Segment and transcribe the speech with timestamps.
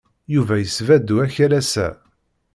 [0.33, 1.87] Yuba isbadu akalas-a.